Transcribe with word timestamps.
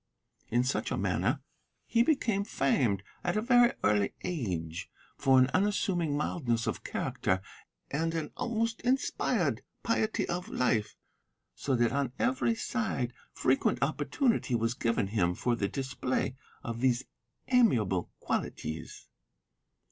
In 0.49 0.63
such 0.63 0.89
a 0.89 0.97
manner 0.97 1.43
he 1.85 2.01
became 2.01 2.43
famed 2.43 3.03
at 3.23 3.37
a 3.37 3.41
very 3.43 3.73
early 3.83 4.15
age 4.23 4.89
for 5.15 5.37
an 5.37 5.45
unassuming 5.53 6.17
mildness 6.17 6.65
of 6.65 6.83
character 6.83 7.39
and 7.91 8.15
an 8.15 8.31
almost 8.35 8.81
inspired 8.81 9.61
piety 9.83 10.27
of 10.27 10.49
life, 10.49 10.95
so 11.53 11.75
that 11.75 11.91
on 11.91 12.13
every 12.17 12.55
side 12.55 13.13
frequent 13.31 13.77
opportunity 13.83 14.55
was 14.55 14.73
given 14.73 15.05
him 15.09 15.35
for 15.35 15.55
the 15.55 15.67
display 15.67 16.35
of 16.63 16.79
these 16.81 17.03
amiable 17.49 18.09
qualities. 18.21 19.07